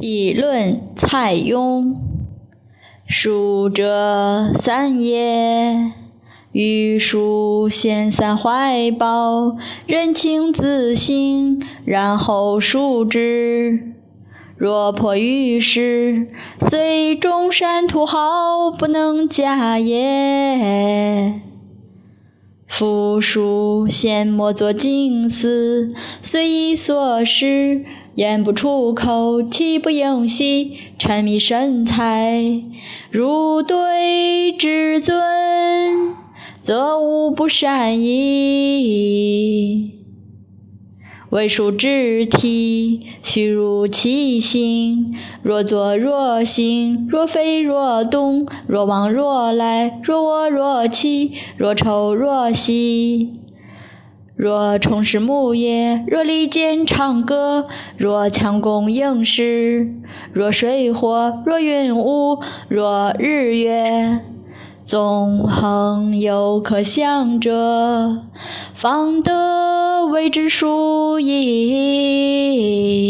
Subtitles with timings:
[0.00, 1.94] 笔论蔡邕，
[3.06, 5.92] 书者三也。
[6.52, 13.92] 欲书先散怀抱，人情自省，然后数之。
[14.56, 16.28] 若迫于时，
[16.58, 21.42] 虽中山土豪，不能假也。
[22.66, 25.92] 夫书先莫作经思，
[26.22, 27.84] 随意所失。
[28.16, 32.62] 言不出口，气不盈息，沉迷神采，
[33.10, 36.14] 如对至尊，
[36.60, 39.92] 则无不善矣。
[41.30, 45.14] 为书之体，虚如其形。
[45.44, 53.30] 若坐若行，若飞若动，若往若来，若卧若起，若抽若吸。
[54.40, 57.66] 若虫食木叶，若利剑长歌，
[57.98, 59.86] 若强弓硬矢，
[60.32, 64.20] 若水火，若云雾，若日月，
[64.86, 68.22] 纵横有可想者，
[68.72, 73.09] 方得为之殊矣。